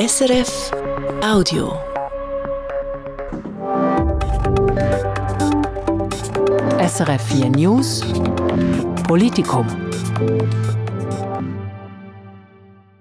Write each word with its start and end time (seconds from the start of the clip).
SRF 0.00 0.72
Audio. 1.22 1.76
SRF 6.80 7.20
4 7.20 7.50
News 7.50 8.00
Politikum. 9.06 9.66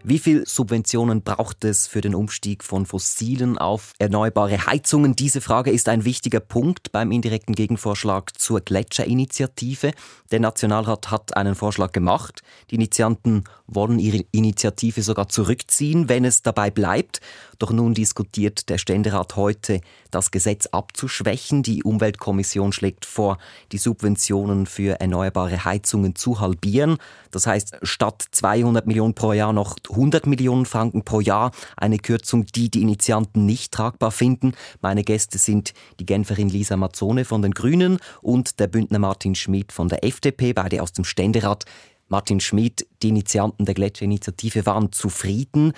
Wie 0.09 0.17
viel 0.17 0.43
Subventionen 0.47 1.21
braucht 1.21 1.63
es 1.63 1.85
für 1.85 2.01
den 2.01 2.15
Umstieg 2.15 2.63
von 2.63 2.87
fossilen 2.87 3.59
auf 3.59 3.93
erneuerbare 3.99 4.65
Heizungen? 4.65 5.15
Diese 5.15 5.39
Frage 5.39 5.69
ist 5.69 5.87
ein 5.87 6.03
wichtiger 6.03 6.39
Punkt 6.39 6.91
beim 6.91 7.11
indirekten 7.11 7.53
Gegenvorschlag 7.53 8.35
zur 8.35 8.61
Gletscherinitiative. 8.61 9.91
Der 10.31 10.39
Nationalrat 10.39 11.11
hat 11.11 11.37
einen 11.37 11.53
Vorschlag 11.53 11.91
gemacht. 11.91 12.41
Die 12.71 12.75
Initianten 12.75 13.43
wollen 13.67 13.99
ihre 13.99 14.25
Initiative 14.31 15.03
sogar 15.03 15.29
zurückziehen, 15.29 16.09
wenn 16.09 16.25
es 16.25 16.41
dabei 16.41 16.71
bleibt. 16.71 17.21
Doch 17.59 17.71
nun 17.71 17.93
diskutiert 17.93 18.69
der 18.69 18.77
Ständerat 18.77 19.35
heute, 19.35 19.81
das 20.11 20.31
Gesetz 20.31 20.67
abzuschwächen. 20.67 21.61
Die 21.61 21.83
Umweltkommission 21.83 22.71
schlägt 22.71 23.05
vor, 23.05 23.37
die 23.71 23.77
Subventionen 23.77 24.65
für 24.65 24.99
erneuerbare 24.99 25.65
Heizungen 25.65 26.15
zu 26.15 26.39
halbieren. 26.39 26.97
Das 27.31 27.45
heißt, 27.45 27.77
statt 27.83 28.25
200 28.31 28.87
Millionen 28.87 29.13
pro 29.13 29.33
Jahr 29.33 29.53
noch 29.53 29.77
100 29.99 30.27
Millionen 30.27 30.65
Franken 30.65 31.03
pro 31.03 31.19
Jahr. 31.19 31.51
Eine 31.75 31.97
Kürzung, 31.97 32.45
die 32.45 32.71
die 32.71 32.81
Initianten 32.81 33.45
nicht 33.45 33.71
tragbar 33.73 34.11
finden. 34.11 34.53
Meine 34.81 35.03
Gäste 35.03 35.37
sind 35.37 35.73
die 35.99 36.05
Genferin 36.05 36.49
Lisa 36.49 36.77
Mazzone 36.77 37.25
von 37.25 37.41
den 37.41 37.51
Grünen 37.51 37.99
und 38.21 38.59
der 38.59 38.67
Bündner 38.67 38.99
Martin 38.99 39.35
Schmid 39.35 39.71
von 39.71 39.89
der 39.89 40.03
FDP, 40.03 40.53
beide 40.53 40.81
aus 40.81 40.93
dem 40.93 41.03
Ständerat. 41.03 41.65
Martin 42.07 42.39
Schmid, 42.39 42.87
die 43.03 43.09
Initianten 43.09 43.65
der 43.65 43.75
Gletscherinitiative 43.75 44.65
waren 44.65 44.91
zufrieden. 44.91 45.73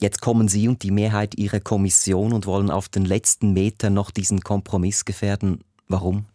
Jetzt 0.00 0.20
kommen 0.20 0.48
Sie 0.48 0.68
und 0.68 0.82
die 0.84 0.92
Mehrheit 0.92 1.36
Ihrer 1.36 1.60
Kommission 1.60 2.32
und 2.32 2.46
wollen 2.46 2.70
auf 2.70 2.88
den 2.88 3.04
letzten 3.04 3.52
Meter 3.52 3.90
noch 3.90 4.12
diesen 4.12 4.40
Kompromiss 4.40 5.04
gefährden. 5.04 5.64
Warum? 5.88 6.26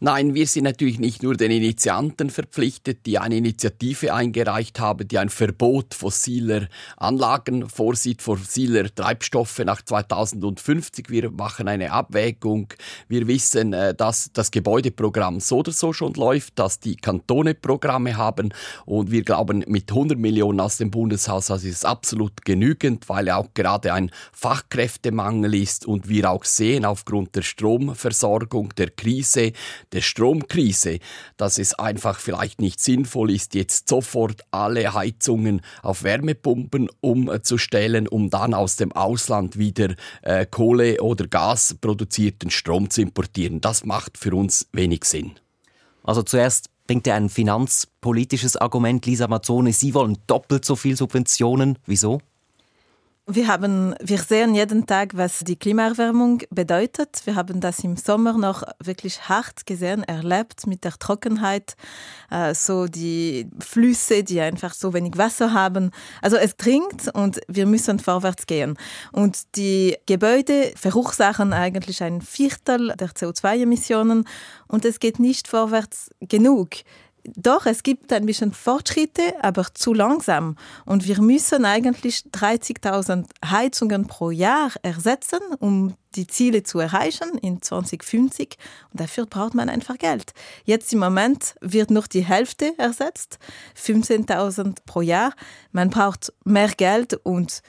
Nein, 0.00 0.34
wir 0.34 0.46
sind 0.46 0.64
natürlich 0.64 0.98
nicht 0.98 1.22
nur 1.22 1.34
den 1.34 1.50
Initianten 1.50 2.30
verpflichtet, 2.30 3.06
die 3.06 3.18
eine 3.18 3.36
Initiative 3.36 4.14
eingereicht 4.14 4.80
haben, 4.80 5.06
die 5.06 5.18
ein 5.18 5.28
Verbot 5.28 5.94
fossiler 5.94 6.68
Anlagen 6.96 7.68
vorsieht, 7.68 8.22
fossiler 8.22 8.94
Treibstoffe 8.94 9.58
nach 9.60 9.82
2050. 9.82 11.10
Wir 11.10 11.30
machen 11.30 11.68
eine 11.68 11.92
Abwägung. 11.92 12.72
Wir 13.08 13.26
wissen, 13.26 13.72
äh, 13.72 13.94
dass 13.94 14.30
das 14.32 14.50
Gebäudeprogramm 14.50 15.40
so 15.40 15.58
oder 15.58 15.72
so 15.72 15.92
schon 15.92 16.14
läuft, 16.14 16.58
dass 16.58 16.80
die 16.80 16.96
Kantone 16.96 17.54
Programme 17.54 18.16
haben 18.16 18.52
und 18.86 19.10
wir 19.10 19.22
glauben, 19.22 19.64
mit 19.66 19.90
100 19.90 20.18
Millionen 20.18 20.60
aus 20.60 20.78
dem 20.78 20.90
Bundeshaushalt 20.90 21.64
ist 21.64 21.76
es 21.76 21.84
absolut 21.84 22.44
genügend, 22.44 23.08
weil 23.08 23.30
auch 23.30 23.48
gerade 23.54 23.92
ein 23.92 24.10
Fachkräftemangel 24.32 25.54
ist 25.54 25.86
und 25.86 26.08
wir 26.08 26.30
auch 26.30 26.44
sehen, 26.44 26.84
aufgrund 26.84 27.34
der 27.36 27.42
Stromversorgung, 27.42 28.74
der 28.76 28.90
Krise, 28.90 29.52
der 29.92 30.00
Stromkrise, 30.00 30.98
dass 31.36 31.58
es 31.58 31.74
einfach 31.74 32.18
vielleicht 32.18 32.60
nicht 32.60 32.80
sinnvoll 32.80 33.30
ist, 33.30 33.54
jetzt 33.54 33.88
sofort 33.88 34.42
alle 34.50 34.94
Heizungen 34.94 35.60
auf 35.82 36.02
Wärmepumpen 36.02 36.88
umzustellen, 37.00 38.08
um 38.08 38.30
dann 38.30 38.54
aus 38.54 38.76
dem 38.76 38.92
Ausland 38.92 39.58
wieder 39.58 39.94
äh, 40.22 40.46
Kohle 40.46 41.00
oder 41.02 41.26
Gas 41.26 41.76
produzierten 41.80 42.50
Strom 42.50 42.90
zu 42.90 43.02
importieren. 43.02 43.60
Das 43.60 43.84
macht 43.84 44.18
für 44.18 44.34
uns 44.34 44.68
wenig 44.72 45.04
Sinn. 45.04 45.32
Also 46.02 46.22
zuerst 46.22 46.70
bringt 46.86 47.06
er 47.06 47.14
ein 47.14 47.28
finanzpolitisches 47.28 48.56
Argument, 48.56 49.04
Lisa 49.06 49.28
Mazzone. 49.28 49.72
Sie 49.72 49.94
wollen 49.94 50.18
doppelt 50.26 50.64
so 50.64 50.74
viel 50.74 50.96
Subventionen. 50.96 51.78
Wieso? 51.86 52.20
Wir, 53.26 53.46
haben, 53.46 53.94
wir 54.00 54.18
sehen 54.18 54.54
jeden 54.54 54.86
Tag, 54.86 55.16
was 55.16 55.40
die 55.40 55.54
Klimaerwärmung 55.54 56.42
bedeutet. 56.50 57.20
Wir 57.26 57.36
haben 57.36 57.60
das 57.60 57.84
im 57.84 57.96
Sommer 57.96 58.32
noch 58.32 58.64
wirklich 58.82 59.28
hart 59.28 59.66
gesehen, 59.66 60.02
erlebt 60.02 60.66
mit 60.66 60.82
der 60.82 60.92
Trockenheit, 60.98 61.76
äh, 62.30 62.54
so 62.54 62.86
die 62.86 63.48
Flüsse, 63.60 64.24
die 64.24 64.40
einfach 64.40 64.74
so 64.74 64.94
wenig 64.94 65.16
Wasser 65.16 65.52
haben. 65.52 65.92
Also 66.22 66.38
es 66.38 66.56
dringt 66.56 67.14
und 67.14 67.40
wir 67.46 67.66
müssen 67.66 68.00
vorwärts 68.00 68.46
gehen. 68.46 68.76
Und 69.12 69.54
die 69.54 69.96
Gebäude 70.06 70.72
verursachen 70.74 71.52
eigentlich 71.52 72.02
ein 72.02 72.22
Viertel 72.22 72.94
der 72.98 73.10
CO2-Emissionen 73.10 74.24
und 74.66 74.84
es 74.84 74.98
geht 74.98 75.20
nicht 75.20 75.46
vorwärts 75.46 76.10
genug 76.20 76.70
doch, 77.24 77.66
es 77.66 77.82
gibt 77.82 78.12
ein 78.12 78.26
bisschen 78.26 78.52
Fortschritte, 78.52 79.34
aber 79.42 79.66
zu 79.74 79.92
langsam. 79.92 80.56
Und 80.84 81.06
wir 81.06 81.20
müssen 81.20 81.64
eigentlich 81.64 82.24
30.000 82.32 83.26
Heizungen 83.44 84.06
pro 84.06 84.30
Jahr 84.30 84.72
ersetzen, 84.82 85.40
um 85.58 85.94
die 86.16 86.26
Ziele 86.26 86.62
zu 86.62 86.78
erreichen 86.78 87.38
in 87.40 87.62
2050. 87.62 88.56
Und 88.92 89.00
dafür 89.00 89.26
braucht 89.26 89.54
man 89.54 89.68
einfach 89.68 89.98
Geld. 89.98 90.32
Jetzt 90.64 90.92
im 90.92 90.98
Moment 90.98 91.54
wird 91.60 91.90
nur 91.90 92.04
die 92.04 92.24
Hälfte 92.24 92.74
ersetzt, 92.78 93.38
15.000 93.76 94.78
pro 94.86 95.00
Jahr. 95.00 95.32
Man 95.72 95.90
braucht 95.90 96.32
mehr 96.44 96.68
Geld 96.68 97.14
und 97.22 97.62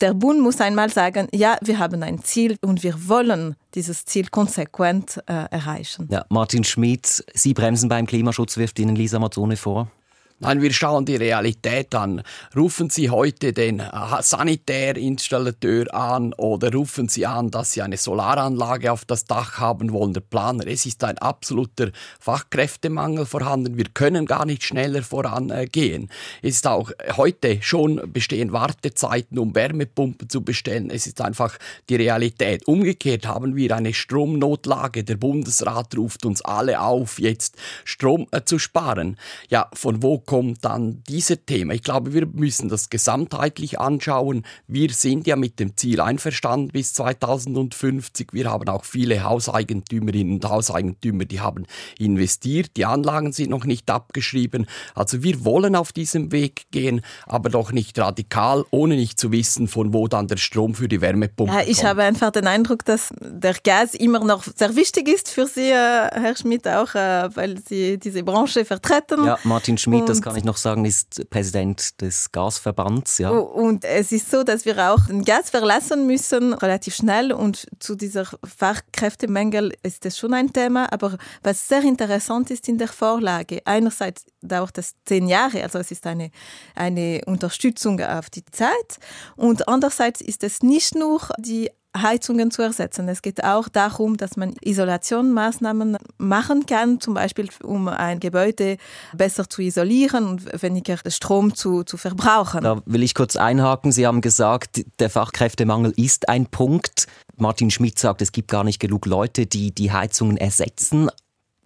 der 0.00 0.14
Bund 0.14 0.40
muss 0.40 0.60
einmal 0.60 0.90
sagen, 0.90 1.28
ja, 1.32 1.56
wir 1.62 1.78
haben 1.78 2.02
ein 2.02 2.22
Ziel 2.22 2.56
und 2.60 2.82
wir 2.82 3.08
wollen 3.08 3.56
dieses 3.74 4.04
Ziel 4.04 4.28
konsequent 4.28 5.22
äh, 5.26 5.32
erreichen. 5.50 6.08
Ja, 6.10 6.24
Martin 6.28 6.64
Schmidt, 6.64 7.24
Sie 7.34 7.54
bremsen 7.54 7.88
beim 7.88 8.06
Klimaschutz, 8.06 8.56
wirft 8.56 8.78
Ihnen 8.78 8.96
Lisa 8.96 9.18
Mazzone 9.18 9.56
vor. 9.56 9.90
Nein, 10.38 10.60
wir 10.60 10.70
schauen 10.70 11.06
die 11.06 11.16
Realität 11.16 11.94
an. 11.94 12.22
Rufen 12.54 12.90
Sie 12.90 13.08
heute 13.08 13.54
den 13.54 13.80
äh, 13.80 13.90
Sanitärinstallateur 14.20 15.94
an 15.94 16.34
oder 16.34 16.70
rufen 16.74 17.08
Sie 17.08 17.24
an, 17.24 17.50
dass 17.50 17.72
Sie 17.72 17.80
eine 17.80 17.96
Solaranlage 17.96 18.92
auf 18.92 19.06
das 19.06 19.24
Dach 19.24 19.58
haben 19.60 19.92
wollen, 19.92 20.12
der 20.12 20.20
Planer. 20.20 20.66
Es 20.66 20.84
ist 20.84 21.02
ein 21.04 21.16
absoluter 21.16 21.90
Fachkräftemangel 22.20 23.24
vorhanden. 23.24 23.78
Wir 23.78 23.86
können 23.94 24.26
gar 24.26 24.44
nicht 24.44 24.62
schneller 24.62 25.02
vorangehen. 25.02 26.10
Es 26.42 26.56
ist 26.56 26.66
auch 26.66 26.90
heute 27.16 27.62
schon 27.62 28.02
bestehen 28.12 28.52
Wartezeiten, 28.52 29.38
um 29.38 29.54
Wärmepumpen 29.54 30.28
zu 30.28 30.42
bestellen. 30.42 30.90
Es 30.90 31.06
ist 31.06 31.22
einfach 31.22 31.56
die 31.88 31.96
Realität. 31.96 32.68
Umgekehrt 32.68 33.26
haben 33.26 33.56
wir 33.56 33.74
eine 33.74 33.94
Stromnotlage. 33.94 35.02
Der 35.02 35.16
Bundesrat 35.16 35.96
ruft 35.96 36.26
uns 36.26 36.42
alle 36.42 36.82
auf, 36.82 37.18
jetzt 37.18 37.56
Strom 37.86 38.26
äh, 38.32 38.42
zu 38.44 38.58
sparen. 38.58 39.16
Ja, 39.48 39.70
von 39.72 40.02
wo 40.02 40.25
kommt 40.26 40.64
dann 40.64 41.02
dieses 41.08 41.38
Thema? 41.46 41.74
Ich 41.74 41.82
glaube, 41.82 42.12
wir 42.12 42.26
müssen 42.26 42.68
das 42.68 42.90
gesamtheitlich 42.90 43.80
anschauen. 43.80 44.44
Wir 44.66 44.90
sind 44.90 45.26
ja 45.26 45.36
mit 45.36 45.60
dem 45.60 45.76
Ziel 45.76 46.00
einverstanden 46.00 46.68
bis 46.68 46.92
2050. 46.94 48.32
Wir 48.32 48.50
haben 48.50 48.68
auch 48.68 48.84
viele 48.84 49.22
Hauseigentümerinnen 49.24 50.34
und 50.34 50.44
Hauseigentümer, 50.44 51.24
die 51.24 51.40
haben 51.40 51.66
investiert. 51.98 52.76
Die 52.76 52.84
Anlagen 52.84 53.32
sind 53.32 53.50
noch 53.50 53.64
nicht 53.64 53.90
abgeschrieben. 53.90 54.66
Also 54.94 55.22
wir 55.22 55.44
wollen 55.44 55.76
auf 55.76 55.92
diesem 55.92 56.32
Weg 56.32 56.66
gehen, 56.70 57.02
aber 57.26 57.48
doch 57.48 57.72
nicht 57.72 57.98
radikal, 57.98 58.64
ohne 58.70 58.96
nicht 58.96 59.18
zu 59.18 59.32
wissen, 59.32 59.68
von 59.68 59.94
wo 59.94 60.08
dann 60.08 60.26
der 60.26 60.36
Strom 60.36 60.74
für 60.74 60.88
die 60.88 61.00
Wärmepumpe 61.00 61.52
ja, 61.52 61.60
ich 61.60 61.78
kommt. 61.78 61.88
habe 61.88 62.02
einfach 62.02 62.30
den 62.30 62.46
Eindruck, 62.46 62.84
dass 62.84 63.10
der 63.20 63.54
Gas 63.62 63.94
immer 63.94 64.24
noch 64.24 64.44
sehr 64.44 64.74
wichtig 64.76 65.08
ist 65.08 65.28
für 65.28 65.46
Sie, 65.46 65.70
äh, 65.70 65.72
Herr 65.72 66.36
Schmidt, 66.36 66.66
auch 66.66 66.94
äh, 66.94 67.28
weil 67.34 67.58
Sie 67.58 67.98
diese 67.98 68.22
Branche 68.22 68.64
vertreten. 68.64 69.24
Ja, 69.24 69.38
Martin 69.44 69.78
Schmidt, 69.78 70.08
das 70.16 70.24
kann 70.24 70.36
ich 70.36 70.44
noch 70.44 70.56
sagen, 70.56 70.84
ist 70.84 71.28
Präsident 71.30 72.00
des 72.00 72.32
Gasverbands. 72.32 73.18
Ja. 73.18 73.30
Und 73.30 73.84
es 73.84 74.12
ist 74.12 74.30
so, 74.30 74.42
dass 74.42 74.64
wir 74.64 74.92
auch 74.92 75.06
den 75.06 75.24
Gas 75.24 75.50
verlassen 75.50 76.06
müssen, 76.06 76.54
relativ 76.54 76.94
schnell. 76.94 77.32
Und 77.32 77.66
zu 77.78 77.94
dieser 77.94 78.26
Fachkräftemangel 78.44 79.74
ist 79.82 80.04
das 80.04 80.18
schon 80.18 80.34
ein 80.34 80.52
Thema. 80.52 80.92
Aber 80.92 81.16
was 81.42 81.68
sehr 81.68 81.82
interessant 81.82 82.50
ist 82.50 82.68
in 82.68 82.78
der 82.78 82.88
Vorlage, 82.88 83.60
einerseits 83.64 84.26
dauert 84.42 84.78
das 84.78 84.94
zehn 85.04 85.28
Jahre, 85.28 85.62
also 85.62 85.78
es 85.78 85.90
ist 85.90 86.06
eine, 86.06 86.30
eine 86.74 87.20
Unterstützung 87.26 88.00
auf 88.00 88.30
die 88.30 88.44
Zeit. 88.44 88.98
Und 89.36 89.68
andererseits 89.68 90.20
ist 90.20 90.44
es 90.44 90.62
nicht 90.62 90.94
nur 90.94 91.20
die 91.38 91.70
Heizungen 92.02 92.50
zu 92.50 92.62
ersetzen. 92.62 93.08
Es 93.08 93.22
geht 93.22 93.44
auch 93.44 93.68
darum, 93.68 94.16
dass 94.16 94.36
man 94.36 94.54
Isolationsmaßnahmen 94.60 95.96
machen 96.18 96.66
kann, 96.66 97.00
zum 97.00 97.14
Beispiel 97.14 97.48
um 97.62 97.88
ein 97.88 98.20
Gebäude 98.20 98.76
besser 99.14 99.48
zu 99.48 99.62
isolieren 99.62 100.26
und 100.26 100.62
weniger 100.62 100.98
Strom 101.08 101.54
zu, 101.54 101.84
zu 101.84 101.96
verbrauchen. 101.96 102.62
Da 102.62 102.82
will 102.86 103.02
ich 103.02 103.14
kurz 103.14 103.36
einhaken. 103.36 103.92
Sie 103.92 104.06
haben 104.06 104.20
gesagt, 104.20 104.84
der 104.98 105.10
Fachkräftemangel 105.10 105.92
ist 105.96 106.28
ein 106.28 106.46
Punkt. 106.46 107.06
Martin 107.36 107.70
Schmidt 107.70 107.98
sagt, 107.98 108.22
es 108.22 108.32
gibt 108.32 108.50
gar 108.50 108.64
nicht 108.64 108.80
genug 108.80 109.06
Leute, 109.06 109.46
die 109.46 109.74
die 109.74 109.92
Heizungen 109.92 110.36
ersetzen. 110.36 111.10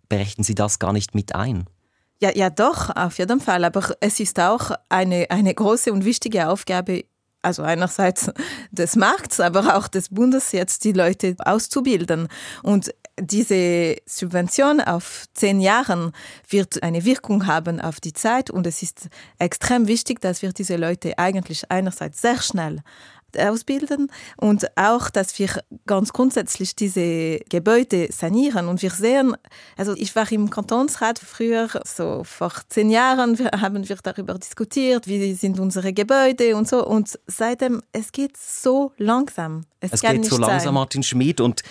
Berechnen 0.09 0.44
Sie 0.44 0.55
das 0.55 0.79
gar 0.79 0.93
nicht 0.93 1.15
mit 1.15 1.35
ein? 1.35 1.67
Ja, 2.23 2.31
ja, 2.35 2.50
doch, 2.50 2.94
auf 2.94 3.19
jeden 3.19 3.41
Fall. 3.41 3.65
Aber 3.65 3.82
es 4.00 4.21
ist 4.21 4.38
auch 4.38 4.73
eine, 4.91 5.31
eine 5.31 5.55
große 5.55 5.91
und 5.91 6.05
wichtige 6.05 6.49
Aufgabe 6.49 7.05
also 7.43 7.63
einerseits 7.63 8.31
des 8.71 8.97
Markts, 8.97 9.41
aber 9.41 9.77
auch 9.77 9.89
des 9.89 10.09
Bundes, 10.09 10.53
jetzt 10.53 10.85
die 10.85 10.93
Leute 10.93 11.37
auszubilden. 11.39 12.29
Und 12.63 12.93
diese 13.21 13.97
Subvention 14.07 14.81
auf 14.81 15.25
zehn 15.35 15.61
Jahren 15.61 16.13
wird 16.49 16.83
eine 16.83 17.05
Wirkung 17.05 17.47
haben 17.47 17.81
auf 17.81 18.01
die 18.01 18.13
Zeit 18.13 18.51
und 18.51 18.67
es 18.67 18.83
ist 18.83 19.09
extrem 19.39 19.89
wichtig, 19.89 20.21
dass 20.21 20.43
wir 20.43 20.53
diese 20.53 20.77
Leute 20.77 21.19
eigentlich 21.19 21.71
einerseits 21.71 22.23
sehr 22.23 22.41
schnell 22.41 22.81
ausbilden 23.38 24.11
und 24.37 24.67
auch, 24.77 25.11
dass 25.11 25.38
wir 25.38 25.49
ganz 25.87 26.12
grundsätzlich 26.12 26.77
diese 26.77 27.38
Gebäude 27.49 28.09
sanieren. 28.12 28.69
Und 28.69 28.82
wir 28.82 28.91
sehen, 28.91 29.37
also 29.77 29.94
ich 29.97 30.15
war 30.17 30.31
im 30.32 30.50
Kantonsrat 30.50 31.19
früher, 31.19 31.69
so 31.85 32.23
vor 32.25 32.53
zehn 32.69 32.91
Jahren, 32.91 33.38
haben 33.61 33.88
wir 33.88 33.97
darüber 34.03 34.35
diskutiert, 34.35 35.06
wie 35.06 35.35
sind 35.35 35.61
unsere 35.61 35.93
Gebäude 35.93 36.56
und 36.56 36.69
so. 36.69 36.87
Und 36.87 37.19
seitdem, 37.27 37.82
es 37.93 38.12
geht 38.12 38.37
so 38.37 38.93
langsam. 38.97 39.65
Es, 39.81 39.93
es 39.93 40.00
geht 40.00 40.25
so 40.25 40.37
langsam, 40.37 40.61
sein. 40.61 40.75
Martin 40.75 41.03
Schmid. 41.03 41.41
Und 41.41 41.62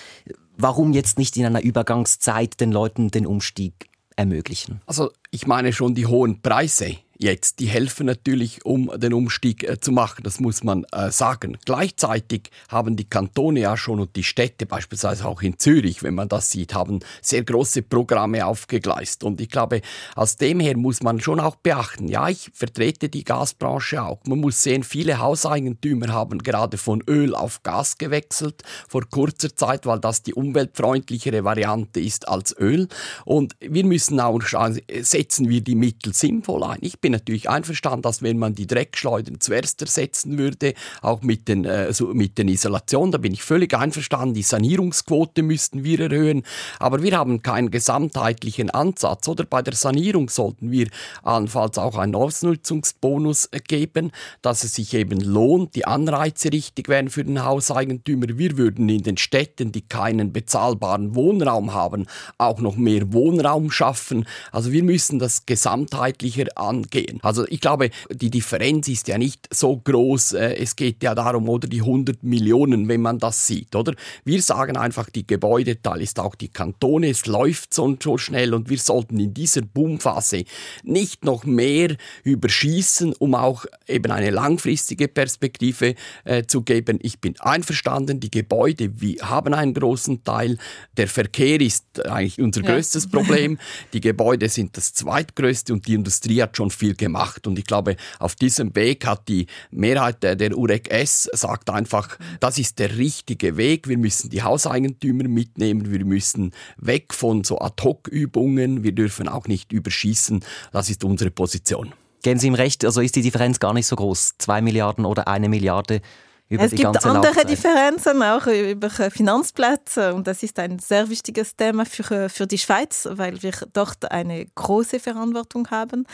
warum 0.57 0.93
jetzt 0.93 1.17
nicht 1.17 1.37
in 1.37 1.45
einer 1.45 1.61
Übergangszeit 1.61 2.59
den 2.59 2.71
Leuten 2.71 3.09
den 3.09 3.25
Umstieg 3.25 3.89
ermöglichen? 4.15 4.81
Also 4.85 5.11
ich 5.31 5.47
meine 5.47 5.73
schon 5.73 5.95
die 5.95 6.05
hohen 6.05 6.41
Preise 6.41 6.97
jetzt. 7.19 7.59
Die 7.59 7.67
helfen 7.67 8.05
natürlich, 8.05 8.65
um 8.65 8.91
den 8.97 9.13
Umstieg 9.13 9.63
äh, 9.63 9.79
zu 9.79 9.91
machen, 9.91 10.23
das 10.23 10.39
muss 10.39 10.63
man 10.63 10.85
äh, 10.91 11.11
sagen. 11.11 11.57
Gleichzeitig 11.65 12.49
haben 12.69 12.95
die 12.95 13.09
Kantone 13.09 13.59
ja 13.59 13.77
schon 13.77 13.99
und 13.99 14.15
die 14.15 14.23
Städte, 14.23 14.65
beispielsweise 14.65 15.27
auch 15.27 15.41
in 15.41 15.59
Zürich, 15.59 16.01
wenn 16.01 16.15
man 16.15 16.29
das 16.29 16.49
sieht, 16.49 16.73
haben 16.73 17.01
sehr 17.21 17.43
große 17.43 17.81
Programme 17.81 18.45
aufgegleist. 18.45 19.23
Und 19.23 19.41
ich 19.41 19.49
glaube, 19.49 19.81
aus 20.15 20.37
dem 20.37 20.61
her 20.61 20.77
muss 20.77 21.03
man 21.03 21.19
schon 21.19 21.39
auch 21.41 21.57
beachten, 21.57 22.07
ja, 22.07 22.29
ich 22.29 22.49
vertrete 22.53 23.09
die 23.09 23.25
Gasbranche 23.25 24.01
auch. 24.01 24.21
Man 24.25 24.39
muss 24.39 24.63
sehen, 24.63 24.83
viele 24.83 25.19
Hauseigentümer 25.19 26.07
haben 26.07 26.39
gerade 26.39 26.77
von 26.77 27.03
Öl 27.07 27.35
auf 27.35 27.63
Gas 27.63 27.97
gewechselt 27.97 28.63
vor 28.87 29.03
kurzer 29.09 29.53
Zeit, 29.53 29.85
weil 29.85 29.99
das 29.99 30.23
die 30.23 30.33
umweltfreundlichere 30.33 31.43
Variante 31.43 31.99
ist 31.99 32.29
als 32.29 32.55
Öl. 32.57 32.87
Und 33.25 33.55
wir 33.59 33.85
müssen 33.85 34.21
auch 34.21 34.39
schauen, 34.41 34.79
setzen 35.01 35.49
wir 35.49 35.59
die 35.61 35.75
Mittel 35.75 36.13
sinnvoll 36.13 36.63
ein. 36.63 36.77
Ich 36.79 36.99
bin 37.01 37.08
bin 37.09 37.13
natürlich 37.13 37.49
einverstanden, 37.49 38.03
dass 38.03 38.21
wenn 38.21 38.37
man 38.37 38.53
die 38.53 38.67
Dreckschleudern 38.67 39.39
zuerst 39.39 39.81
ersetzen 39.81 40.37
würde, 40.37 40.75
auch 41.01 41.23
mit 41.23 41.47
den, 41.47 41.65
äh, 41.65 41.91
so 41.91 42.07
mit 42.13 42.37
den 42.37 42.47
Isolationen, 42.47 43.11
da 43.11 43.17
bin 43.17 43.33
ich 43.33 43.41
völlig 43.41 43.73
einverstanden. 43.73 44.35
Die 44.35 44.43
Sanierungsquote 44.43 45.41
müssten 45.41 45.83
wir 45.83 45.99
erhöhen, 46.01 46.43
aber 46.77 47.01
wir 47.01 47.17
haben 47.17 47.41
keinen 47.41 47.71
gesamtheitlichen 47.71 48.69
Ansatz. 48.69 49.27
Oder 49.27 49.45
bei 49.45 49.63
der 49.63 49.73
Sanierung 49.73 50.29
sollten 50.29 50.71
wir 50.71 50.87
allenfalls 51.23 51.79
auch 51.79 51.97
einen 51.97 52.13
Ausnutzungsbonus 52.13 53.49
geben, 53.67 54.11
dass 54.43 54.63
es 54.63 54.75
sich 54.75 54.93
eben 54.93 55.19
lohnt, 55.19 55.75
die 55.75 55.85
Anreize 55.85 56.51
richtig 56.53 56.89
wären 56.89 57.09
für 57.09 57.23
den 57.23 57.43
Hauseigentümer. 57.43 58.27
Wir 58.37 58.57
würden 58.57 58.87
in 58.87 59.01
den 59.01 59.17
Städten, 59.17 59.71
die 59.71 59.81
keinen 59.81 60.31
bezahlbaren 60.31 61.15
Wohnraum 61.15 61.73
haben, 61.73 62.05
auch 62.37 62.59
noch 62.59 62.75
mehr 62.75 63.11
Wohnraum 63.13 63.71
schaffen. 63.71 64.27
Also 64.51 64.71
wir 64.71 64.83
müssen 64.83 65.17
das 65.17 65.47
gesamtheitlicher 65.47 66.45
angehen 66.55 66.98
gehen. 67.05 67.19
Also 67.21 67.45
ich 67.47 67.61
glaube, 67.61 67.89
die 68.11 68.29
Differenz 68.29 68.87
ist 68.87 69.07
ja 69.07 69.17
nicht 69.17 69.47
so 69.53 69.77
groß. 69.77 70.33
Äh, 70.33 70.55
es 70.55 70.75
geht 70.75 71.03
ja 71.03 71.15
darum, 71.15 71.49
oder 71.49 71.67
die 71.67 71.81
100 71.81 72.23
Millionen, 72.23 72.87
wenn 72.87 73.01
man 73.01 73.19
das 73.19 73.47
sieht, 73.47 73.75
oder? 73.75 73.93
Wir 74.23 74.41
sagen 74.41 74.77
einfach, 74.77 75.09
die 75.09 75.25
Gebäudeteil 75.25 76.01
ist 76.01 76.19
auch 76.19 76.35
die 76.35 76.49
Kantone, 76.49 77.09
es 77.09 77.25
läuft 77.25 77.73
so, 77.73 77.95
so 78.01 78.17
schnell 78.17 78.53
und 78.53 78.69
wir 78.69 78.77
sollten 78.77 79.19
in 79.19 79.33
dieser 79.33 79.61
Boomphase 79.61 80.43
nicht 80.83 81.25
noch 81.25 81.45
mehr 81.45 81.95
überschießen, 82.23 83.13
um 83.13 83.35
auch 83.35 83.65
eben 83.87 84.11
eine 84.11 84.29
langfristige 84.29 85.07
Perspektive 85.07 85.95
äh, 86.25 86.43
zu 86.43 86.61
geben. 86.61 86.99
Ich 87.01 87.19
bin 87.19 87.39
einverstanden, 87.39 88.19
die 88.19 88.31
Gebäude 88.31 89.01
wir 89.01 89.29
haben 89.29 89.53
einen 89.53 89.73
großen 89.73 90.23
Teil. 90.23 90.57
Der 90.97 91.07
Verkehr 91.07 91.61
ist 91.61 92.05
eigentlich 92.05 92.39
unser 92.39 92.61
ja. 92.63 92.71
größtes 92.71 93.09
Problem. 93.09 93.57
Die 93.93 94.01
Gebäude 94.01 94.49
sind 94.49 94.75
das 94.77 94.93
zweitgrößte 94.93 95.73
und 95.73 95.87
die 95.87 95.93
Industrie 95.93 96.41
hat 96.41 96.57
schon 96.57 96.69
viel 96.69 96.88
viel 96.89 96.95
gemacht. 96.95 97.47
Und 97.47 97.59
ich 97.59 97.65
glaube, 97.65 97.95
auf 98.19 98.35
diesem 98.35 98.75
Weg 98.75 99.05
hat 99.05 99.27
die 99.27 99.47
Mehrheit 99.71 100.23
der, 100.23 100.35
der 100.35 100.57
UREC 100.57 100.89
S 100.89 101.29
sagt 101.33 101.69
einfach, 101.69 102.17
das 102.39 102.57
ist 102.57 102.79
der 102.79 102.97
richtige 102.97 103.57
Weg. 103.57 103.87
Wir 103.87 103.97
müssen 103.97 104.29
die 104.29 104.41
Hauseigentümer 104.41 105.27
mitnehmen. 105.27 105.91
Wir 105.91 106.05
müssen 106.05 106.51
weg 106.77 107.13
von 107.13 107.43
so 107.43 107.59
Ad-Hoc-Übungen. 107.59 108.83
Wir 108.83 108.93
dürfen 108.93 109.27
auch 109.27 109.47
nicht 109.47 109.71
überschießen. 109.71 110.43
Das 110.71 110.89
ist 110.89 111.03
unsere 111.03 111.31
Position. 111.31 111.93
Gehen 112.21 112.37
Sie 112.37 112.47
ihm 112.47 112.55
recht, 112.55 112.83
also 112.83 112.99
ist 112.99 113.15
die 113.15 113.21
Differenz 113.21 113.59
gar 113.59 113.73
nicht 113.73 113.87
so 113.87 113.95
groß. 113.95 114.33
Zwei 114.39 114.61
Milliarden 114.61 115.05
oder 115.05 115.29
eine 115.29 115.47
Milliarde 115.47 116.01
über 116.49 116.63
es 116.63 116.71
gibt 116.71 117.05
andere. 117.05 117.45
Differenzen 117.45 118.23
auch 118.23 118.47
über 118.47 118.89
Finanzplätze 118.89 120.15
und 120.15 120.25
das 120.25 120.41
ist 120.41 120.57
ein 120.57 120.79
sehr 120.79 121.09
wichtiges 121.09 121.55
Thema 121.55 121.85
für, 121.85 122.27
für 122.27 122.47
die 122.47 122.57
Schweiz, 122.57 123.07
weil 123.11 123.41
wir 123.43 123.53
dort 123.71 124.11
eine 124.11 124.45
große 124.55 124.99
Verantwortung 124.99 125.69
haben. 125.69 126.05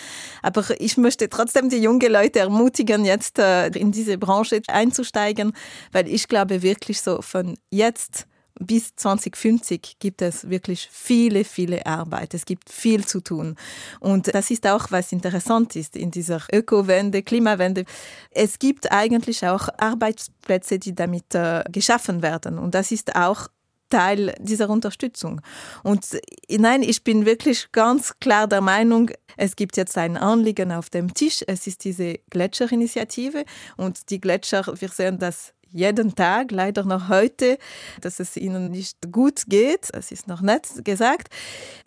Aber 0.41 0.63
ich 0.77 0.97
möchte 0.97 1.29
trotzdem 1.29 1.69
die 1.69 1.77
jungen 1.77 2.11
Leute 2.11 2.39
ermutigen, 2.39 3.05
jetzt 3.05 3.39
äh, 3.39 3.67
in 3.67 3.93
diese 3.93 4.17
Branche 4.17 4.61
einzusteigen, 4.67 5.53
weil 5.93 6.07
ich 6.09 6.27
glaube 6.27 6.61
wirklich 6.61 7.01
so 7.01 7.21
von 7.21 7.57
jetzt 7.69 8.27
bis 8.60 8.96
2050 8.96 9.98
gibt 10.00 10.22
es 10.22 10.50
wirklich 10.50 10.88
viele, 10.92 11.44
viele 11.44 11.86
Arbeit. 11.86 12.34
Es 12.34 12.46
gibt 12.46 12.69
viel 12.69 13.06
zu 13.06 13.22
tun. 13.22 13.56
Und 14.00 14.34
das 14.34 14.52
ist 14.52 14.66
auch, 14.68 14.92
was 14.92 15.12
interessant 15.12 15.75
ist 15.75 15.96
in 15.96 16.12
dieser 16.12 16.42
Ökowende, 16.54 17.22
Klimawende. 17.22 17.86
Es 18.31 18.60
gibt 18.60 18.92
eigentlich 18.92 19.46
auch 19.46 19.68
Arbeitsplätze, 19.78 20.80
die 20.80 20.96
damit 20.96 21.36
äh, 21.36 21.63
geschaffen 21.69 22.22
werden. 22.22 22.57
Und 22.57 22.75
das 22.75 22.92
ist 22.92 23.16
auch 23.16 23.50
Teil 23.90 24.34
dieser 24.40 24.69
Unterstützung. 24.69 25.42
Und 25.84 26.06
nein, 26.50 26.81
ich 26.81 27.04
bin 27.04 27.25
wirklich 27.25 27.72
ganz 27.72 28.13
klar 28.19 28.48
der 28.48 28.62
Meinung, 28.62 29.12
es 29.38 29.56
gibt 29.56 29.78
jetzt 29.78 29.98
ein 29.98 30.18
Anliegen 30.18 30.72
auf 30.72 30.90
dem 30.90 31.13
Tisch. 31.13 31.44
Es 31.46 31.68
ist 31.68 31.84
diese 31.84 32.19
Gletscherinitiative 32.30 33.46
und 33.78 34.10
die 34.10 34.22
Gletscher, 34.22 34.66
wir 34.80 34.90
sehen 34.90 35.19
das 35.19 35.54
jeden 35.75 36.16
Tag, 36.16 36.51
leider 36.51 36.86
noch 36.86 37.10
heute, 37.10 37.57
dass 38.01 38.19
es 38.19 38.38
ihnen 38.38 38.72
nicht 38.72 39.12
gut 39.12 39.44
geht. 39.48 39.89
Es 39.94 40.12
ist 40.12 40.27
noch 40.27 40.42
nicht 40.42 40.86
gesagt. 40.86 41.27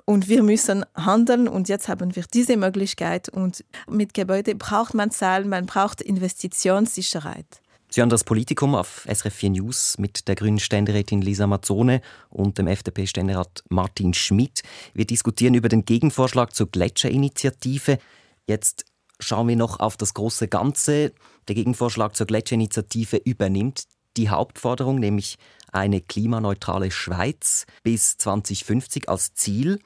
Und 0.04 0.28
wir 0.28 0.42
müssen 0.42 0.84
handeln 0.94 1.48
und 1.48 1.68
jetzt 1.68 1.88
haben 1.88 2.14
wir 2.14 2.24
diese 2.32 2.56
Möglichkeit. 2.56 3.28
Und 3.28 3.64
mit 3.88 4.12
Gebäude 4.14 4.54
braucht 4.54 4.94
man 4.94 5.10
Zahlen, 5.10 5.48
man 5.48 5.66
braucht 5.66 6.02
Investitionssicherheit. 6.02 7.62
Sie 7.90 8.02
hören 8.02 8.10
das 8.10 8.24
Politikum 8.24 8.74
auf 8.74 9.06
SRF 9.10 9.34
4 9.34 9.50
News 9.50 9.96
mit 9.98 10.28
der 10.28 10.34
grünen 10.34 10.58
Ständerätin 10.58 11.22
Lisa 11.22 11.46
Mazzone 11.46 12.02
und 12.28 12.58
dem 12.58 12.66
FDP-Ständerat 12.66 13.64
Martin 13.70 14.12
Schmidt. 14.12 14.62
Wir 14.92 15.06
diskutieren 15.06 15.54
über 15.54 15.70
den 15.70 15.86
Gegenvorschlag 15.86 16.54
zur 16.54 16.70
Gletscherinitiative. 16.70 17.98
Jetzt 18.46 18.84
schauen 19.20 19.48
wir 19.48 19.56
noch 19.56 19.80
auf 19.80 19.96
das 19.96 20.14
große 20.14 20.48
Ganze. 20.48 21.12
Der 21.48 21.54
Gegenvorschlag 21.54 22.14
zur 22.16 22.26
Gletscherinitiative 22.26 23.16
übernimmt 23.16 23.84
die 24.16 24.28
Hauptforderung, 24.28 24.98
nämlich 24.98 25.36
eine 25.72 26.00
klimaneutrale 26.00 26.90
Schweiz 26.90 27.66
bis 27.82 28.16
2050 28.18 29.08
als 29.08 29.34
Ziel. 29.34 29.80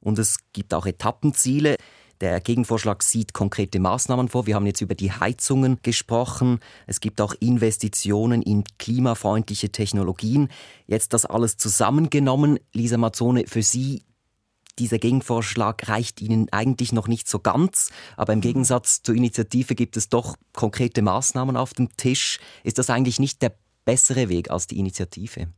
Und 0.00 0.18
es 0.18 0.38
gibt 0.52 0.74
auch 0.74 0.86
Etappenziele. 0.86 1.76
Der 2.20 2.40
Gegenvorschlag 2.40 3.04
sieht 3.04 3.32
konkrete 3.32 3.78
Maßnahmen 3.78 4.28
vor. 4.28 4.46
Wir 4.46 4.56
haben 4.56 4.66
jetzt 4.66 4.80
über 4.80 4.96
die 4.96 5.12
Heizungen 5.12 5.78
gesprochen. 5.82 6.58
Es 6.88 7.00
gibt 7.00 7.20
auch 7.20 7.34
Investitionen 7.38 8.42
in 8.42 8.64
klimafreundliche 8.78 9.70
Technologien. 9.70 10.48
Jetzt 10.88 11.12
das 11.12 11.26
alles 11.26 11.58
zusammengenommen. 11.58 12.58
Lisa 12.72 12.96
Mazzone, 12.96 13.46
für 13.46 13.62
Sie 13.62 14.02
dieser 14.78 14.98
Gegenvorschlag 14.98 15.88
reicht 15.88 16.20
Ihnen 16.20 16.48
eigentlich 16.52 16.92
noch 16.92 17.08
nicht 17.08 17.28
so 17.28 17.38
ganz, 17.38 17.90
aber 18.16 18.32
im 18.32 18.40
Gegensatz 18.40 19.02
zur 19.02 19.14
Initiative 19.14 19.74
gibt 19.74 19.96
es 19.96 20.08
doch 20.08 20.36
konkrete 20.54 21.02
Maßnahmen 21.02 21.56
auf 21.56 21.74
dem 21.74 21.96
Tisch. 21.96 22.38
Ist 22.64 22.78
das 22.78 22.90
eigentlich 22.90 23.18
nicht 23.18 23.42
der 23.42 23.54
bessere 23.84 24.28
Weg 24.28 24.50
als 24.50 24.66
die 24.66 24.78
Initiative? 24.78 25.48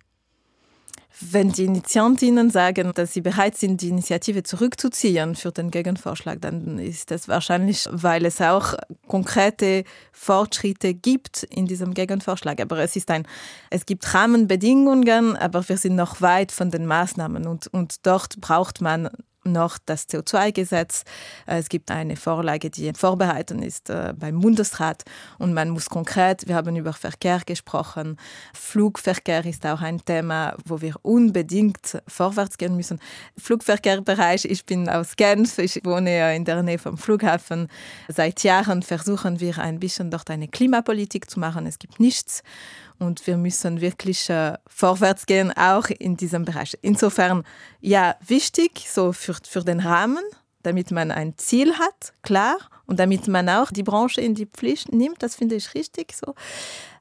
Wenn 1.19 1.51
die 1.51 1.65
Initiantinnen 1.65 2.51
sagen, 2.51 2.93
dass 2.95 3.13
sie 3.13 3.21
bereit 3.21 3.57
sind, 3.57 3.83
die 3.83 3.89
Initiative 3.89 4.43
zurückzuziehen 4.43 5.35
für 5.35 5.51
den 5.51 5.71
Gegenvorschlag, 5.71 6.41
dann 6.41 6.79
ist 6.79 7.11
das 7.11 7.27
wahrscheinlich, 7.27 7.89
weil 7.91 8.25
es 8.25 8.41
auch 8.41 8.75
konkrete 9.09 9.85
Fortschritte 10.13 10.95
gibt 10.95 11.43
in 11.43 11.67
diesem 11.67 11.95
Gegenvorschlag. 11.95 12.61
Aber 12.61 12.79
es 12.79 12.97
ist 12.97 13.11
ein, 13.11 13.27
es 13.71 13.87
gibt 13.87 14.15
Rahmenbedingungen, 14.15 15.37
aber 15.37 15.69
wir 15.69 15.77
sind 15.77 15.97
noch 15.97 16.21
weit 16.21 16.53
von 16.53 16.71
den 16.71 16.87
Maßnahmen 16.87 17.47
und, 17.47 17.67
und 17.67 18.07
dort 18.07 18.41
braucht 18.41 18.81
man 18.81 19.11
noch 19.45 19.79
das 19.79 20.09
CO2-Gesetz. 20.09 21.05
Äh, 21.47 21.59
es 21.59 21.69
gibt 21.69 21.91
eine 21.91 22.17
Vorlage, 22.17 22.71
die 22.71 22.93
vorbehalten 22.93 23.63
ist 23.63 23.91
äh, 23.91 24.13
beim 24.17 24.41
Bundesrat 24.41 25.05
und 25.39 25.55
man 25.55 25.71
muss 25.71 25.89
konkret, 25.89 26.47
wir 26.47 26.55
haben 26.55 26.77
über 26.77 26.93
Verkehr 26.93 27.41
gesprochen, 27.45 28.17
Flugverkehr 28.55 29.45
ist 29.45 29.65
auch 29.67 29.81
ein 29.81 30.05
Thema, 30.05 30.57
wo 30.65 30.81
wir 30.81 30.95
unbedingt 31.03 32.03
vorwärts 32.07 32.59
gehen 32.59 32.77
müssen. 32.77 33.01
Flugverkehrbereich, 33.39 34.45
ich 34.45 34.65
bin 34.65 34.89
aus 34.89 35.17
Genf, 35.17 35.59
ich 35.59 35.81
wohne 35.85 36.35
in 36.35 36.45
der 36.45 36.63
Nähe 36.63 36.79
vom 36.79 36.99
Flughafen. 36.99 37.69
Seit 38.09 38.43
Jahren 38.43 38.83
versuchen 38.83 39.41
wir 39.41 39.59
ein 39.59 39.81
bisschen 39.81 40.11
dort 40.11 40.31
eine 40.31 40.49
Klimapolitik 40.49 41.31
zu 41.31 41.41
machen. 41.41 41.67
Es 41.67 41.79
gibt 41.79 42.01
nichts 42.01 42.43
und 43.01 43.27
wir 43.27 43.37
müssen 43.37 43.81
wirklich 43.81 44.31
äh, 44.31 44.55
vorwärts 44.67 45.27
gehen, 45.27 45.53
auch 45.57 45.87
in 45.89 46.17
diesem 46.17 46.45
Bereich. 46.45 46.79
Insofern, 46.83 47.45
ja, 47.81 48.15
wichtig, 48.25 48.87
so 48.89 49.13
für, 49.13 49.35
für 49.35 49.65
den 49.65 49.81
Rahmen, 49.81 50.23
damit 50.63 50.91
man 50.91 51.11
ein 51.11 51.37
Ziel 51.39 51.75
hat, 51.79 52.13
klar, 52.23 52.59
und 52.87 53.01
damit 53.01 53.27
man 53.27 53.49
auch 53.49 53.71
die 53.71 53.83
Branche 53.83 54.21
in 54.21 54.35
die 54.35 54.47
Pflicht 54.47 54.93
nimmt, 54.93 55.23
das 55.23 55.35
finde 55.35 55.55
ich 55.55 55.75
richtig 55.75 56.15
so. 56.15 56.35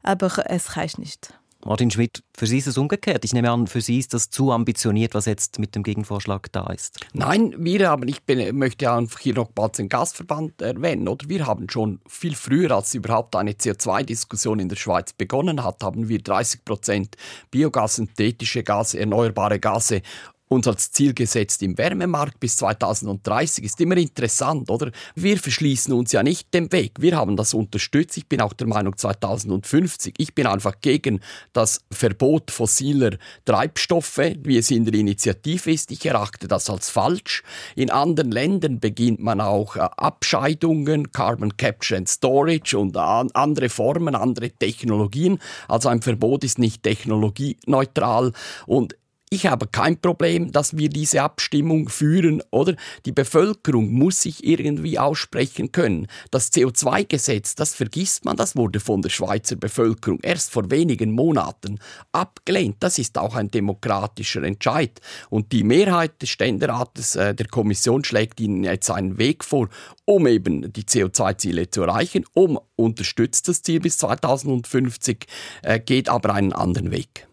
aber 0.02 0.32
es 0.50 0.78
reicht 0.78 1.00
nicht. 1.00 1.34
Martin 1.66 1.92
Schmidt, 1.92 2.24
für 2.38 2.48
Sie 2.48 2.58
ist 2.58 2.68
es 2.68 2.78
umgekehrt. 2.78 3.26
Ich 3.26 3.34
nehme 3.34 3.52
an, 3.52 3.68
für 3.68 3.82
Sie 3.82 4.00
ist 4.00 4.14
das 4.14 4.30
zu 4.30 4.52
ambitioniert, 4.52 5.14
was 5.14 5.26
jetzt 5.26 5.60
mit 5.60 5.76
dem 5.76 5.84
Gegenvorschlag 5.84 6.50
da 6.54 6.68
ist. 6.68 7.00
Nein, 7.14 7.54
wir 7.58 7.90
haben, 7.90 8.08
ich 8.08 8.24
bin, 8.24 8.58
möchte 8.58 8.90
einfach 8.90 9.20
hier 9.20 9.34
noch 9.34 9.50
bald 9.50 9.78
den 9.78 9.90
Gasverband 9.90 10.62
erwähnen, 10.62 11.10
oder? 11.10 11.28
Wir 11.28 11.46
haben 11.46 11.70
schon 11.70 12.00
viel 12.08 12.36
früher, 12.36 12.72
als 12.72 12.96
überhaupt 12.96 13.36
eine 13.36 13.52
CO2-Diskussion 13.52 14.60
in 14.60 14.70
der 14.70 14.78
Schweiz 14.78 15.12
begonnen 15.12 15.62
hat, 15.64 15.84
haben 15.84 16.08
wir 16.08 16.20
30 16.20 16.64
Prozent 16.64 17.18
Biogas, 17.52 17.98
synthetische 17.98 18.64
Gase, 18.64 18.98
erneuerbare 18.98 19.60
Gase 19.60 20.02
uns 20.50 20.68
als 20.68 20.92
Ziel 20.92 21.14
gesetzt 21.14 21.62
im 21.62 21.78
Wärmemarkt 21.78 22.40
bis 22.40 22.58
2030. 22.58 23.64
Ist 23.64 23.80
immer 23.80 23.98
interessant, 23.98 24.70
oder? 24.70 24.92
Wir 25.16 25.38
verschließen 25.38 25.94
uns 25.94 26.12
ja 26.12 26.24
nicht 26.24 26.54
dem 26.54 26.72
Weg. 26.72 26.94
Wir 27.00 27.16
haben 27.16 27.38
das 27.38 27.54
unterstützt. 27.54 28.18
Ich 28.18 28.28
bin 28.28 28.42
auch 28.42 28.54
der 28.54 28.68
Meinung 28.68 28.98
2050. 28.98 30.16
Ich 30.18 30.34
bin 30.34 30.48
einfach 30.48 30.82
gegen 30.82 31.22
das 31.54 31.82
Verbot 31.92 32.50
fossiler 32.50 33.12
Treibstoffe, 33.46 34.34
wie 34.44 34.58
es 34.58 34.72
in 34.72 34.86
der 34.86 34.96
Initiative 34.96 35.72
ist. 35.72 35.92
Ich 35.92 36.06
erachte 36.06 36.48
das 36.48 36.70
als 36.70 36.90
falsch. 36.90 37.44
In 37.76 37.92
anderen 37.92 38.32
Ländern 38.32 38.80
beginnt 38.80 39.20
man 39.20 39.42
auch 39.42 39.76
äh, 39.76 39.82
Abscheidungen, 39.98 41.12
Carbon 41.12 41.58
Capture 41.58 42.00
and 42.00 42.10
Storage 42.10 42.78
und 42.78 42.98
andere 42.98 43.70
Formen, 43.70 44.16
andere 44.16 44.50
Technologien. 44.50 45.38
Also 45.68 45.90
ein 45.90 46.02
Verbot 46.02 46.44
ist 46.44 46.58
nicht 46.58 46.82
technologieneutral 46.82 48.34
und 48.66 48.96
ich 49.32 49.46
habe 49.46 49.68
kein 49.68 50.02
Problem, 50.02 50.52
dass 50.52 50.76
wir 50.76 50.90
diese 50.90 51.22
Abstimmung 51.22 51.88
führen, 51.88 52.42
oder? 52.50 52.76
Die 53.06 53.12
Bevölkerung 53.12 53.92
muss 53.92 54.24
sich 54.24 54.44
irgendwie 54.44 54.98
aussprechen 54.98 55.72
können. 55.72 56.08
Das 56.32 56.52
CO2-Gesetz, 56.52 57.54
das 57.54 57.76
vergisst 57.76 58.26
man, 58.26 58.38
das 58.38 58.56
wurde 58.56 58.80
von 58.80 59.04
der 59.04 59.10
Schweizer 59.10 59.56
Bevölkerung 59.56 60.20
erst 60.24 60.52
vor 60.52 60.72
wenigen 60.72 61.12
Monaten 61.12 61.80
abgelehnt. 62.12 62.78
Das 62.80 62.98
ist 62.98 63.20
auch 63.20 63.36
ein 63.36 63.52
demokratischer 63.52 64.42
Entscheid. 64.42 65.00
Und 65.30 65.52
die 65.52 65.64
Mehrheit 65.64 66.20
des 66.24 66.30
Ständerates 66.30 67.16
äh, 67.16 67.36
der 67.36 67.48
Kommission 67.48 68.04
schlägt 68.04 68.40
Ihnen 68.40 68.64
jetzt 68.64 68.90
einen 68.90 69.20
Weg 69.20 69.44
vor, 69.44 69.70
um 70.06 70.26
eben 70.26 70.74
die 70.74 70.84
CO2-Ziele 70.84 71.70
zu 71.70 71.84
erreichen, 71.84 72.26
um 72.34 72.60
unterstützt 72.76 73.48
das 73.48 73.62
Ziel 73.62 73.80
bis 73.80 73.98
2050, 74.00 75.28
äh, 75.62 75.80
geht 75.80 76.10
aber 76.10 76.34
einen 76.34 76.52
anderen 76.54 76.90
Weg. 76.90 77.28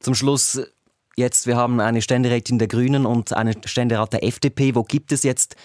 Zum 0.00 0.14
Schluss 0.14 0.58
jetzt, 1.22 1.46
wir 1.46 1.56
haben 1.56 1.80
eine 1.80 2.02
Ständerätin 2.02 2.58
der 2.58 2.68
Grünen 2.68 3.06
und 3.06 3.32
einen 3.32 3.56
Ständerat 3.64 4.12
der 4.12 4.24
FDP. 4.24 4.74
Wo 4.74 4.82
gibt 4.82 5.12
es 5.12 5.22
jetzt 5.22 5.56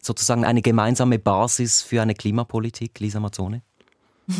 sozusagen 0.00 0.44
eine 0.44 0.62
gemeinsame 0.62 1.18
Basis 1.18 1.82
für 1.82 2.00
eine 2.00 2.14
Klimapolitik, 2.14 3.00
Lisa 3.00 3.18
Mazzone? 3.18 3.62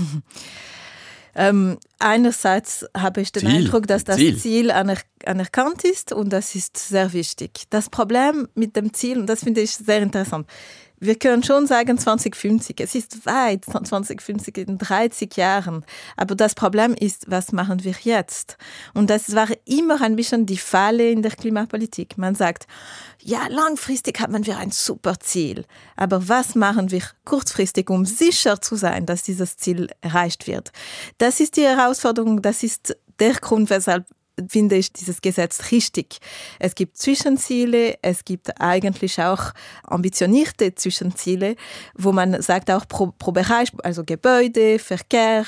ähm, 1.35 1.79
einerseits 1.99 2.87
habe 2.97 3.23
ich 3.23 3.33
den 3.33 3.41
Ziel. 3.41 3.51
Eindruck, 3.51 3.87
dass 3.89 4.05
das 4.05 4.17
Ziel, 4.17 4.39
Ziel 4.39 4.71
aner 4.71 4.99
anerkannt 5.25 5.85
ist 5.85 6.13
und 6.13 6.33
das 6.33 6.55
ist 6.55 6.77
sehr 6.77 7.13
wichtig. 7.13 7.65
Das 7.71 7.91
Problem 7.91 8.47
mit 8.55 8.77
dem 8.77 8.95
Ziel, 8.95 9.19
und 9.19 9.27
das 9.27 9.41
finde 9.41 9.63
ich 9.63 9.73
sehr 9.73 10.01
interessant, 10.01 10.47
wir 11.01 11.17
können 11.17 11.43
schon 11.43 11.67
sagen 11.67 11.99
2050. 11.99 12.81
Es 12.81 12.95
ist 12.95 13.27
weit, 13.27 13.65
2050 13.65 14.59
in 14.59 14.79
30 14.79 15.37
Jahren. 15.37 15.85
Aber 16.17 16.35
das 16.35 16.55
Problem 16.55 16.95
ist, 16.95 17.31
was 17.31 17.53
machen 17.53 17.85
wir 17.85 17.95
jetzt? 18.03 18.57
Und 18.95 19.11
das 19.11 19.35
war 19.35 19.49
immer 19.65 20.01
ein 20.03 20.17
bisschen 20.17 20.47
die 20.47 20.57
Falle 20.57 21.11
in 21.11 21.23
der 21.23 21.33
Klimapolitik. 21.33 22.19
Man 22.19 22.35
sagt, 22.35 22.67
ja, 23.21 23.47
langfristig 23.49 24.21
haben 24.21 24.45
wir 24.45 24.59
ein 24.59 24.71
super 24.71 25.19
Ziel. 25.21 25.65
Aber 25.97 26.29
was 26.29 26.55
machen 26.55 26.91
wir 26.91 27.03
kurzfristig, 27.25 27.91
um 27.91 28.05
sicher 28.05 28.61
zu 28.61 28.77
sein, 28.77 29.07
dass 29.07 29.23
dieses 29.23 29.57
Ziel 29.57 29.89
erreicht 30.01 30.47
wird? 30.47 30.73
Das 31.19 31.41
ist 31.41 31.57
die 31.57 31.65
Herausforderung. 31.65 32.43
Das 32.43 32.63
ist 32.63 32.97
der 33.19 33.35
Grund, 33.35 33.71
weshalb 33.71 34.07
finde 34.49 34.77
ich 34.77 34.93
dieses 34.93 35.21
Gesetz 35.21 35.71
richtig. 35.73 36.19
Es 36.59 36.75
gibt 36.75 36.97
Zwischenziele, 36.97 37.99
es 38.03 38.25
gibt 38.25 38.61
eigentlich 38.61 39.21
auch 39.21 39.53
ambitionierte 39.85 40.75
Zwischenziele, 40.75 41.57
wo 41.97 42.13
man 42.13 42.41
sagt 42.43 42.71
auch 42.71 42.87
pro, 42.87 43.13
pro 43.19 43.33
Bereich, 43.33 43.71
also 43.83 44.05
Gebäude, 44.05 44.79
Verkehr, 44.79 45.45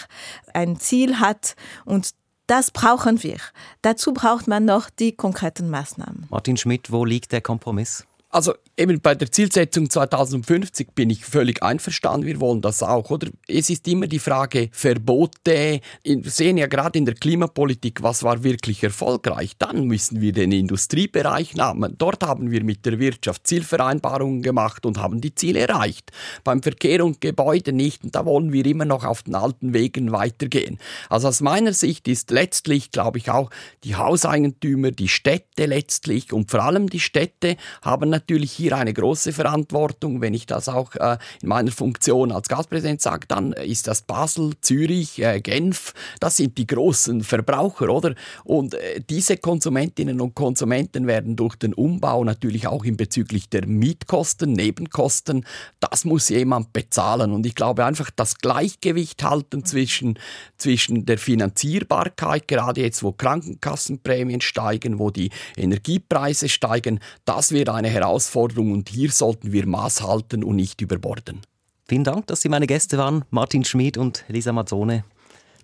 ein 0.52 0.78
Ziel 0.78 1.20
hat 1.20 1.54
und 1.84 2.10
das 2.46 2.72
brauchen 2.72 3.22
wir. 3.22 3.36
Dazu 3.80 4.12
braucht 4.12 4.48
man 4.48 4.64
noch 4.64 4.90
die 4.90 5.12
konkreten 5.12 5.70
Maßnahmen. 5.70 6.26
Martin 6.30 6.56
Schmidt, 6.56 6.90
wo 6.90 7.04
liegt 7.04 7.30
der 7.30 7.40
Kompromiss? 7.40 8.04
Also 8.28 8.54
eben 8.80 9.00
bei 9.00 9.14
der 9.14 9.30
Zielsetzung 9.30 9.90
2050 9.90 10.94
bin 10.94 11.10
ich 11.10 11.24
völlig 11.26 11.62
einverstanden. 11.62 12.26
Wir 12.26 12.40
wollen 12.40 12.62
das 12.62 12.82
auch, 12.82 13.10
oder? 13.10 13.28
Es 13.46 13.68
ist 13.68 13.86
immer 13.86 14.06
die 14.06 14.18
Frage 14.18 14.70
Verbote. 14.72 15.80
Wir 16.02 16.30
sehen 16.30 16.56
ja 16.56 16.66
gerade 16.66 16.98
in 16.98 17.04
der 17.04 17.14
Klimapolitik, 17.14 18.02
was 18.02 18.22
war 18.22 18.42
wirklich 18.42 18.82
erfolgreich. 18.82 19.52
Dann 19.58 19.84
müssen 19.84 20.22
wir 20.22 20.32
den 20.32 20.50
Industriebereich 20.50 21.54
nehmen. 21.54 21.94
Dort 21.98 22.24
haben 22.24 22.50
wir 22.50 22.64
mit 22.64 22.86
der 22.86 22.98
Wirtschaft 22.98 23.46
Zielvereinbarungen 23.46 24.40
gemacht 24.40 24.86
und 24.86 24.98
haben 24.98 25.20
die 25.20 25.34
Ziele 25.34 25.60
erreicht. 25.60 26.10
Beim 26.42 26.62
Verkehr 26.62 27.04
und 27.04 27.20
Gebäude 27.20 27.74
nicht. 27.74 28.04
Und 28.04 28.14
da 28.14 28.24
wollen 28.24 28.50
wir 28.50 28.64
immer 28.64 28.86
noch 28.86 29.04
auf 29.04 29.24
den 29.24 29.34
alten 29.34 29.74
Wegen 29.74 30.10
weitergehen. 30.10 30.78
Also 31.10 31.28
aus 31.28 31.42
meiner 31.42 31.74
Sicht 31.74 32.08
ist 32.08 32.30
letztlich, 32.30 32.92
glaube 32.92 33.18
ich, 33.18 33.30
auch 33.30 33.50
die 33.84 33.96
Hauseigentümer, 33.96 34.90
die 34.90 35.08
Städte 35.08 35.66
letztlich 35.66 36.32
und 36.32 36.50
vor 36.50 36.62
allem 36.62 36.88
die 36.88 37.00
Städte 37.00 37.56
haben 37.82 38.08
natürlich 38.08 38.52
hier 38.52 38.69
eine 38.72 38.92
große 38.92 39.32
Verantwortung. 39.32 40.20
Wenn 40.20 40.34
ich 40.34 40.46
das 40.46 40.68
auch 40.68 40.94
äh, 40.96 41.18
in 41.42 41.48
meiner 41.48 41.70
Funktion 41.70 42.32
als 42.32 42.48
Gastpräsident 42.48 43.00
sage, 43.00 43.26
dann 43.28 43.52
ist 43.52 43.86
das 43.86 44.02
Basel, 44.02 44.52
Zürich, 44.60 45.22
äh, 45.22 45.40
Genf, 45.40 45.94
das 46.20 46.36
sind 46.36 46.58
die 46.58 46.66
großen 46.66 47.22
Verbraucher, 47.22 47.88
oder? 47.88 48.14
Und 48.44 48.74
äh, 48.74 49.00
diese 49.08 49.36
Konsumentinnen 49.36 50.20
und 50.20 50.34
Konsumenten 50.34 51.06
werden 51.06 51.36
durch 51.36 51.56
den 51.56 51.74
Umbau 51.74 52.24
natürlich 52.24 52.66
auch 52.66 52.84
in 52.84 52.96
bezüglich 52.96 53.48
der 53.48 53.66
Mietkosten, 53.66 54.52
Nebenkosten, 54.52 55.44
das 55.80 56.04
muss 56.04 56.28
jemand 56.28 56.72
bezahlen. 56.72 57.32
Und 57.32 57.46
ich 57.46 57.54
glaube 57.54 57.84
einfach 57.84 58.10
das 58.14 58.38
Gleichgewicht 58.38 59.22
halten 59.22 59.64
zwischen, 59.64 60.18
zwischen 60.56 61.06
der 61.06 61.18
Finanzierbarkeit, 61.18 62.48
gerade 62.48 62.82
jetzt, 62.82 63.02
wo 63.02 63.12
Krankenkassenprämien 63.12 64.40
steigen, 64.40 64.98
wo 64.98 65.10
die 65.10 65.30
Energiepreise 65.56 66.48
steigen, 66.48 67.00
das 67.24 67.52
wird 67.52 67.68
eine 67.68 67.88
Herausforderung 67.88 68.59
Herausforderung 68.60 68.72
und 68.72 68.88
hier 68.88 69.10
sollten 69.10 69.52
wir 69.52 69.66
Maß 69.66 70.02
halten 70.02 70.44
und 70.44 70.56
nicht 70.56 70.80
überborden. 70.80 71.40
Vielen 71.88 72.04
Dank, 72.04 72.26
dass 72.28 72.40
Sie 72.40 72.48
meine 72.48 72.66
Gäste 72.66 72.98
waren, 72.98 73.24
Martin 73.30 73.64
Schmid 73.64 73.98
und 73.98 74.24
Lisa 74.28 74.52
Mazzone. 74.52 75.04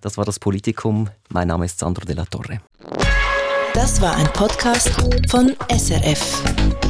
Das 0.01 0.19
war 0.19 0.25
das 0.25 0.39
Politikum. 0.39 1.09
Mein 1.31 1.49
Name 1.49 1.65
ist 1.67 1.79
Sandro 1.79 2.05
de 2.05 2.17
la 2.17 2.25
Torre. 2.25 2.61
Das 3.75 4.01
war 4.01 4.17
ein 4.17 4.27
Podcast 4.33 4.91
von 5.29 5.55
SRF. 5.71 6.86